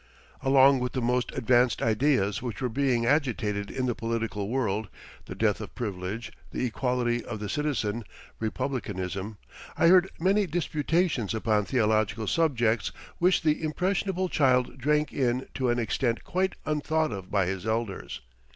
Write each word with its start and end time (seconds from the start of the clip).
Along 0.41 0.79
with 0.79 0.93
the 0.93 0.99
most 1.01 1.31
advanced 1.33 1.79
ideas 1.79 2.41
which 2.41 2.59
were 2.59 2.69
being 2.69 3.05
agitated 3.05 3.69
in 3.69 3.85
the 3.85 3.93
political 3.93 4.49
world 4.49 4.87
the 5.25 5.35
death 5.35 5.61
of 5.61 5.75
privilege, 5.75 6.31
the 6.49 6.65
equality 6.65 7.23
of 7.23 7.37
the 7.39 7.47
citizen, 7.47 8.03
Republicanism 8.39 9.37
I 9.77 9.89
heard 9.89 10.09
many 10.19 10.47
disputations 10.47 11.35
upon 11.35 11.65
theological 11.65 12.25
subjects 12.25 12.91
which 13.19 13.43
the 13.43 13.61
impressionable 13.61 14.27
child 14.27 14.79
drank 14.79 15.13
in 15.13 15.45
to 15.53 15.69
an 15.69 15.77
extent 15.77 16.23
quite 16.23 16.53
unthought 16.65 17.11
of 17.11 17.29
by 17.29 17.45
his 17.45 17.67
elders. 17.67 18.21